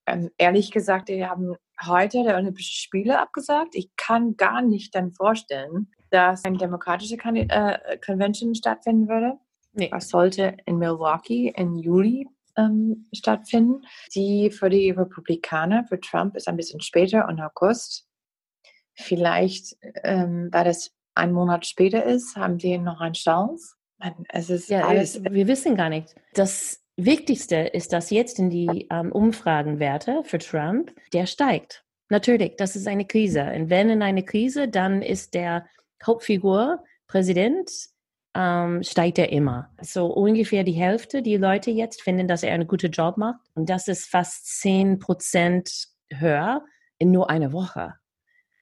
Ähm, 0.07 0.31
ehrlich 0.37 0.71
gesagt, 0.71 1.09
wir 1.09 1.29
haben 1.29 1.55
heute 1.85 2.23
der 2.23 2.37
Olympische 2.37 2.73
Spiele 2.73 3.19
abgesagt. 3.19 3.75
Ich 3.75 3.89
kann 3.97 4.37
gar 4.37 4.61
nicht 4.61 4.95
dann 4.95 5.11
vorstellen, 5.11 5.91
dass 6.09 6.45
eine 6.45 6.57
demokratische 6.57 7.17
Kon 7.17 7.35
äh, 7.35 7.97
Convention 8.03 8.55
stattfinden 8.55 9.07
würde. 9.07 9.37
Nee. 9.73 9.89
Was 9.91 10.09
sollte 10.09 10.57
in 10.65 10.77
Milwaukee 10.77 11.53
im 11.55 11.75
Juli 11.75 12.27
ähm, 12.57 13.07
stattfinden. 13.13 13.83
Die 14.15 14.51
für 14.51 14.69
die 14.69 14.91
Republikaner, 14.91 15.85
für 15.87 15.99
Trump 15.99 16.35
ist 16.35 16.47
ein 16.47 16.57
bisschen 16.57 16.81
später 16.81 17.27
im 17.29 17.39
August. 17.39 18.07
Vielleicht, 18.93 19.77
ähm, 20.03 20.49
weil 20.51 20.65
das 20.65 20.91
ein 21.15 21.31
Monat 21.31 21.65
später 21.65 22.03
ist, 22.03 22.35
haben 22.35 22.59
sie 22.59 22.77
noch 22.77 23.01
eine 23.01 23.13
Chance. 23.13 23.75
Man, 24.01 24.25
es 24.29 24.49
ist 24.49 24.69
ja, 24.69 24.87
alles. 24.87 25.23
Wir 25.23 25.47
wissen 25.47 25.75
gar 25.75 25.89
nicht. 25.89 26.15
Das 26.33 26.81
Wichtigste 26.97 27.55
ist, 27.55 27.93
dass 27.93 28.09
jetzt 28.09 28.39
in 28.39 28.49
die 28.49 28.87
ähm, 28.91 29.11
Umfragenwerte 29.11 30.23
für 30.23 30.39
Trump, 30.39 30.93
der 31.13 31.25
steigt. 31.25 31.83
Natürlich, 32.09 32.57
das 32.57 32.75
ist 32.75 32.87
eine 32.87 33.05
Krise. 33.05 33.43
Und 33.55 33.69
wenn 33.69 33.89
in 33.89 34.01
eine 34.01 34.23
Krise, 34.23 34.67
dann 34.67 35.01
ist 35.01 35.33
der 35.33 35.65
Hauptfigur 36.05 36.83
Präsident, 37.07 37.69
ähm, 38.33 38.83
steigt 38.83 39.19
er 39.19 39.31
immer. 39.31 39.69
So 39.81 40.07
ungefähr 40.07 40.63
die 40.63 40.71
Hälfte, 40.71 41.21
die 41.21 41.37
Leute 41.37 41.71
jetzt 41.71 42.01
finden, 42.01 42.27
dass 42.27 42.43
er 42.43 42.53
einen 42.53 42.67
guten 42.67 42.91
Job 42.91 43.17
macht. 43.17 43.39
Und 43.53 43.69
das 43.69 43.87
ist 43.87 44.09
fast 44.09 44.61
10 44.61 44.99
Prozent 44.99 45.87
höher 46.13 46.63
in 46.97 47.11
nur 47.11 47.29
einer 47.29 47.51
Woche. 47.53 47.95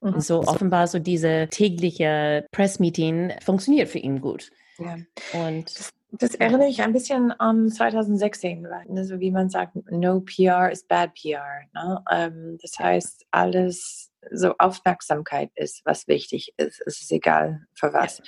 Mhm. 0.00 0.20
So 0.20 0.40
offenbar 0.40 0.86
so 0.86 0.98
diese 0.98 1.48
tägliche 1.50 2.46
Pressmeeting 2.52 3.32
funktioniert 3.42 3.88
für 3.88 3.98
ihn 3.98 4.20
gut. 4.20 4.50
Ja. 4.80 4.96
Und 5.32 5.78
das, 5.78 5.90
das 6.12 6.34
erinnere 6.34 6.68
ich 6.68 6.82
ein 6.82 6.92
bisschen 6.92 7.32
an 7.32 7.68
2016, 7.68 8.66
ne, 8.88 9.04
so 9.04 9.20
wie 9.20 9.30
man 9.30 9.48
sagt, 9.50 9.76
no 9.90 10.20
PR 10.20 10.70
is 10.70 10.84
bad 10.84 11.14
PR. 11.14 11.62
Ne? 11.74 12.04
Ähm, 12.10 12.58
das 12.60 12.78
heißt, 12.78 13.26
alles 13.30 14.10
so 14.32 14.54
Aufmerksamkeit 14.58 15.50
ist, 15.54 15.82
was 15.84 16.08
wichtig 16.08 16.52
ist. 16.56 16.82
Es 16.86 17.00
ist 17.00 17.12
egal 17.12 17.66
für 17.74 17.92
was. 17.92 18.18
Ja. 18.18 18.24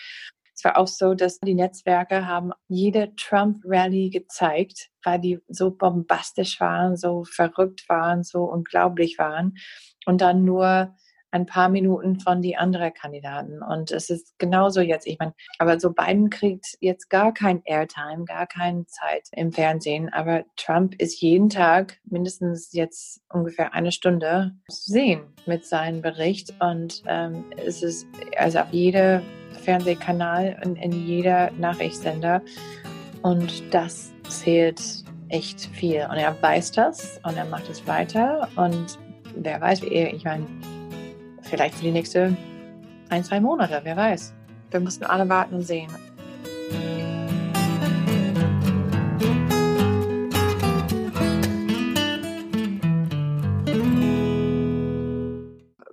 Es 0.54 0.64
war 0.64 0.76
auch 0.76 0.86
so, 0.86 1.14
dass 1.14 1.40
die 1.40 1.54
Netzwerke 1.54 2.26
haben 2.26 2.52
jede 2.68 3.14
Trump-Rally 3.16 4.10
gezeigt, 4.10 4.90
weil 5.02 5.18
die 5.18 5.40
so 5.48 5.70
bombastisch 5.70 6.60
waren, 6.60 6.96
so 6.96 7.24
verrückt 7.24 7.88
waren, 7.88 8.22
so 8.22 8.44
unglaublich 8.44 9.18
waren. 9.18 9.56
Und 10.06 10.20
dann 10.20 10.44
nur 10.44 10.94
ein 11.32 11.46
paar 11.46 11.68
Minuten 11.68 12.20
von 12.20 12.42
die 12.42 12.56
anderen 12.56 12.92
Kandidaten. 12.92 13.62
Und 13.62 13.90
es 13.90 14.10
ist 14.10 14.38
genauso 14.38 14.80
jetzt. 14.80 15.06
Ich 15.06 15.18
meine, 15.18 15.34
aber 15.58 15.80
so 15.80 15.90
Biden 15.90 16.30
kriegt 16.30 16.76
jetzt 16.80 17.10
gar 17.10 17.32
kein 17.32 17.62
Airtime, 17.64 18.24
gar 18.26 18.46
keine 18.46 18.86
Zeit 18.86 19.28
im 19.32 19.50
Fernsehen. 19.50 20.12
Aber 20.12 20.44
Trump 20.56 20.94
ist 21.00 21.20
jeden 21.20 21.48
Tag 21.48 21.98
mindestens 22.04 22.72
jetzt 22.72 23.22
ungefähr 23.30 23.74
eine 23.74 23.92
Stunde 23.92 24.52
zu 24.68 24.92
sehen 24.92 25.22
mit 25.46 25.64
seinem 25.64 26.02
Bericht. 26.02 26.54
Und 26.60 27.02
ähm, 27.06 27.44
es 27.56 27.82
ist 27.82 28.06
also 28.36 28.60
auf 28.60 28.70
jedem 28.70 29.22
Fernsehkanal 29.64 30.60
und 30.64 30.76
in 30.76 30.92
jeder 30.92 31.50
Nachrichtssender. 31.52 32.42
Und 33.22 33.62
das 33.72 34.12
zählt 34.28 34.80
echt 35.28 35.60
viel. 35.60 36.06
Und 36.10 36.16
er 36.16 36.40
weiß 36.42 36.72
das 36.72 37.18
und 37.24 37.36
er 37.38 37.46
macht 37.46 37.70
es 37.70 37.86
weiter. 37.86 38.48
Und 38.56 38.98
wer 39.34 39.60
weiß, 39.60 39.82
wie 39.82 39.92
er, 39.92 40.12
ich 40.12 40.24
meine, 40.24 40.46
vielleicht 41.52 41.74
für 41.74 41.82
die 41.82 41.90
nächsten 41.90 42.34
ein, 43.10 43.22
zwei 43.22 43.38
Monate, 43.38 43.78
wer 43.82 43.94
weiß. 43.94 44.32
Wir 44.70 44.80
müssen 44.80 45.04
alle 45.04 45.28
warten 45.28 45.56
und 45.56 45.62
sehen. 45.62 45.90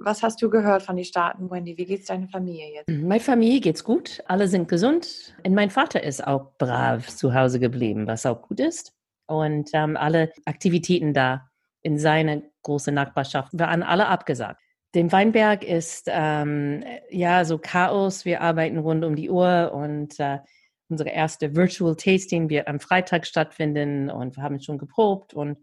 Was 0.02 0.24
hast 0.24 0.42
du 0.42 0.50
gehört 0.50 0.82
von 0.82 0.96
den 0.96 1.04
Staaten, 1.04 1.52
Wendy? 1.52 1.78
Wie 1.78 1.86
geht 1.86 2.00
es 2.00 2.06
deiner 2.06 2.30
Familie 2.30 2.74
jetzt? 2.76 2.88
Mhm, 2.88 3.10
Meine 3.10 3.20
Familie 3.20 3.60
geht's 3.60 3.84
gut. 3.84 4.24
Alle 4.28 4.48
sind 4.48 4.70
gesund. 4.70 5.36
Und 5.46 5.54
mein 5.54 5.70
Vater 5.70 6.02
ist 6.02 6.26
auch 6.26 6.54
brav 6.58 7.10
zu 7.10 7.34
Hause 7.34 7.60
geblieben, 7.60 8.08
was 8.08 8.26
auch 8.26 8.42
gut 8.44 8.62
ist. 8.62 8.94
Und 9.28 9.72
ähm, 9.74 9.98
alle 9.98 10.32
Aktivitäten 10.46 11.14
da 11.14 11.50
in 11.82 12.00
seiner 12.00 12.42
großen 12.64 12.96
Nachbarschaft 12.96 13.52
waren 13.60 13.84
alle 13.84 14.08
abgesagt. 14.08 14.62
Dem 14.96 15.12
Weinberg 15.12 15.64
ist 15.64 16.08
ähm, 16.08 16.84
ja 17.10 17.46
so 17.46 17.60
Chaos. 17.60 18.26
Wir 18.26 18.42
arbeiten 18.42 18.80
rund 18.80 19.06
um 19.06 19.16
die 19.16 19.30
Uhr 19.30 19.72
und 19.74 20.20
äh, 20.20 20.40
unsere 20.90 21.10
erste 21.10 21.56
Virtual 21.56 21.96
Tasting 21.96 22.50
wird 22.50 22.68
am 22.68 22.80
Freitag 22.80 23.28
stattfinden 23.28 24.10
und 24.10 24.36
wir 24.36 24.44
haben 24.44 24.60
schon 24.60 24.80
geprobt 24.80 25.34
und 25.36 25.58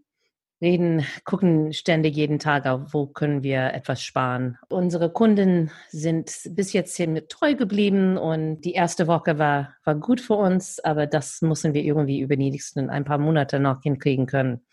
reden, 0.61 1.05
gucken 1.23 1.73
ständig 1.73 2.15
jeden 2.15 2.39
Tag 2.39 2.65
auf, 2.65 2.93
wo 2.93 3.05
können 3.05 3.43
wir 3.43 3.73
etwas 3.73 4.01
sparen. 4.01 4.57
Unsere 4.69 5.11
Kunden 5.11 5.71
sind 5.89 6.31
bis 6.51 6.73
jetzt 6.73 6.95
ziemlich 6.95 7.27
treu 7.27 7.53
geblieben 7.53 8.17
und 8.17 8.61
die 8.61 8.73
erste 8.73 9.07
Woche 9.07 9.37
war, 9.37 9.75
war 9.83 9.95
gut 9.95 10.21
für 10.21 10.35
uns, 10.35 10.79
aber 10.79 11.05
das 11.05 11.41
müssen 11.41 11.73
wir 11.73 11.83
irgendwie 11.83 12.21
über 12.21 12.35
die 12.35 12.49
nächsten 12.49 12.89
ein 12.89 13.05
paar 13.05 13.19
Monate 13.19 13.59
noch 13.59 13.83
hinkriegen 13.83 14.25
können. 14.25 14.65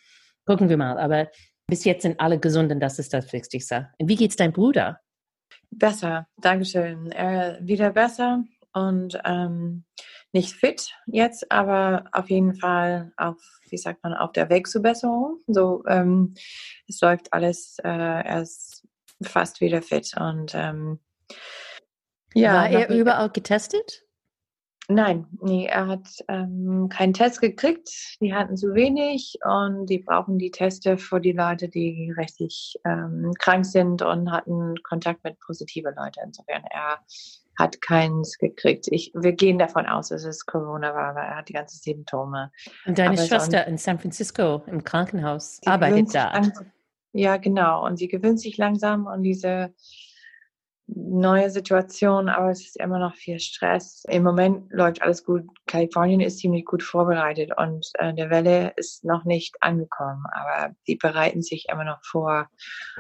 Gucken 0.46 0.68
wir 0.68 0.76
mal. 0.76 0.98
Aber 0.98 1.28
bis 1.66 1.84
jetzt 1.84 2.02
sind 2.02 2.20
alle 2.20 2.38
gesund 2.38 2.70
und 2.72 2.80
das 2.80 2.98
ist 2.98 3.12
das 3.14 3.32
Wichtigste. 3.32 3.90
Wie 3.98 4.16
geht's 4.16 4.36
dein 4.36 4.52
Bruder? 4.52 5.00
Besser, 5.70 6.26
Dankeschön. 6.36 7.10
Er 7.10 7.58
wieder 7.60 7.90
besser 7.90 8.44
und 8.72 9.18
ähm, 9.24 9.84
nicht 10.32 10.52
fit 10.52 10.92
jetzt, 11.06 11.50
aber 11.50 12.04
auf 12.12 12.28
jeden 12.28 12.54
Fall 12.54 13.12
auf, 13.16 13.36
wie 13.70 13.78
sagt 13.78 14.02
man, 14.02 14.14
auf 14.14 14.32
der 14.32 14.50
Weg 14.50 14.66
zur 14.66 14.82
Besserung. 14.82 15.40
So, 15.46 15.84
ähm, 15.86 16.34
es 16.88 17.00
läuft 17.00 17.32
alles, 17.32 17.78
äh, 17.82 17.88
er 17.88 18.42
ist 18.42 18.86
fast 19.22 19.60
wieder 19.60 19.80
fit 19.80 20.12
und 20.18 20.54
ähm, 20.54 20.98
ja. 22.34 22.54
War 22.54 22.70
er 22.70 22.88
überall 22.90 23.30
getestet? 23.30 24.03
Nein, 24.88 25.26
nee, 25.40 25.66
er 25.66 25.86
hat 25.86 26.08
ähm, 26.28 26.88
keinen 26.90 27.14
Test 27.14 27.40
gekriegt. 27.40 27.88
Die 28.20 28.34
hatten 28.34 28.56
zu 28.56 28.74
wenig 28.74 29.38
und 29.42 29.86
die 29.86 29.98
brauchen 29.98 30.38
die 30.38 30.50
Teste 30.50 30.98
für 30.98 31.20
die 31.20 31.32
Leute, 31.32 31.68
die 31.68 32.12
richtig 32.18 32.78
ähm, 32.84 33.32
krank 33.38 33.64
sind 33.64 34.02
und 34.02 34.30
hatten 34.30 34.74
Kontakt 34.82 35.24
mit 35.24 35.40
positiven 35.40 35.94
Leuten. 35.94 36.20
Insofern 36.26 36.64
er 36.70 36.98
hat 37.58 37.80
keins 37.80 38.36
gekriegt. 38.36 38.88
Ich, 38.90 39.12
wir 39.14 39.32
gehen 39.32 39.58
davon 39.58 39.86
aus, 39.86 40.08
dass 40.08 40.24
es 40.24 40.44
Corona 40.44 40.94
war, 40.94 41.14
weil 41.14 41.28
er 41.28 41.36
hat 41.36 41.48
die 41.48 41.54
ganzen 41.54 41.80
Symptome. 41.80 42.50
Und 42.84 42.98
deine 42.98 43.16
Aber 43.16 43.26
Schwester 43.26 43.66
in 43.66 43.78
San 43.78 43.98
Francisco 43.98 44.62
im 44.66 44.84
Krankenhaus 44.84 45.60
arbeitet 45.64 46.14
da. 46.14 46.42
Ja, 47.12 47.36
genau. 47.36 47.86
Und 47.86 47.96
sie 47.96 48.08
gewöhnt 48.08 48.40
sich 48.40 48.58
langsam 48.58 49.06
an 49.06 49.22
diese 49.22 49.72
neue 50.86 51.50
Situation, 51.50 52.28
aber 52.28 52.50
es 52.50 52.60
ist 52.66 52.76
immer 52.76 52.98
noch 52.98 53.14
viel 53.14 53.38
Stress. 53.38 54.04
Im 54.08 54.22
Moment 54.22 54.70
läuft 54.70 55.02
alles 55.02 55.24
gut. 55.24 55.44
Kalifornien 55.66 56.20
ist 56.20 56.38
ziemlich 56.38 56.64
gut 56.64 56.82
vorbereitet 56.82 57.50
und 57.56 57.86
äh, 57.94 58.12
der 58.12 58.30
Welle 58.30 58.72
ist 58.76 59.04
noch 59.04 59.24
nicht 59.24 59.56
angekommen, 59.60 60.24
aber 60.32 60.74
die 60.86 60.96
bereiten 60.96 61.42
sich 61.42 61.66
immer 61.70 61.84
noch 61.84 62.04
vor, 62.04 62.48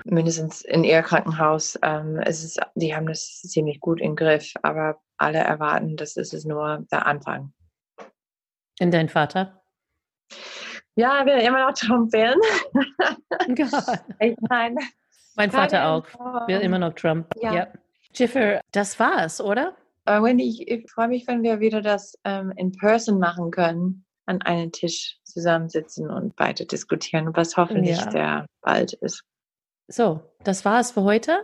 mindestens 0.04 0.62
in 0.62 0.84
ihr 0.84 1.02
Krankenhaus. 1.02 1.78
Ähm, 1.82 2.20
es 2.24 2.42
ist, 2.42 2.60
die 2.74 2.94
haben 2.94 3.06
das 3.06 3.40
ziemlich 3.42 3.80
gut 3.80 4.00
im 4.00 4.16
Griff, 4.16 4.52
aber 4.62 5.00
alle 5.18 5.38
erwarten, 5.38 5.96
das 5.96 6.16
ist 6.16 6.32
es 6.32 6.44
nur 6.44 6.84
der 6.90 7.06
Anfang. 7.06 7.52
Und 8.80 8.92
dein 8.92 9.08
Vater? 9.08 9.62
Ja, 10.96 11.18
er 11.18 11.26
will 11.26 11.38
immer 11.44 11.66
noch 11.66 11.74
Trump 11.74 12.12
wählen. 12.12 12.38
ich 14.20 14.36
meine, 14.48 14.80
mein 15.36 15.50
Vater 15.50 15.88
auch. 15.88 16.06
Will 16.46 16.60
immer 16.60 16.78
noch 16.78 16.94
Trump. 16.94 17.26
Ja. 17.40 17.54
ja. 17.54 17.66
Jiffer, 18.14 18.60
das 18.72 18.98
war's, 19.00 19.40
oder? 19.40 19.74
Uh, 20.08 20.22
Wendy, 20.22 20.48
ich, 20.48 20.68
ich 20.68 20.90
freue 20.90 21.08
mich, 21.08 21.26
wenn 21.26 21.42
wir 21.42 21.60
wieder 21.60 21.80
das 21.80 22.14
ähm, 22.24 22.52
in 22.56 22.72
person 22.72 23.18
machen 23.18 23.50
können, 23.50 24.04
an 24.26 24.42
einem 24.42 24.70
Tisch 24.70 25.18
zusammensitzen 25.24 26.10
und 26.10 26.38
weiter 26.38 26.64
diskutieren, 26.64 27.30
was 27.34 27.56
hoffentlich 27.56 27.96
ja. 27.98 28.10
sehr 28.10 28.46
bald 28.60 28.92
ist. 28.94 29.22
So, 29.88 30.20
das 30.44 30.64
war's 30.64 30.92
für 30.92 31.02
heute. 31.02 31.42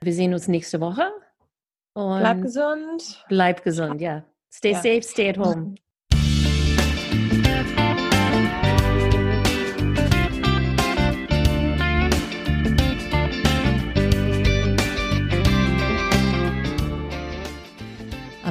Wir 0.00 0.12
sehen 0.12 0.32
uns 0.32 0.48
nächste 0.48 0.80
Woche. 0.80 1.12
Und 1.94 2.20
bleib 2.20 2.42
gesund. 2.42 3.24
Bleib 3.28 3.62
gesund, 3.64 4.00
ja. 4.00 4.24
Stay 4.52 4.72
ja. 4.72 4.76
safe, 4.76 5.02
stay 5.02 5.30
at 5.30 5.38
home. 5.38 5.74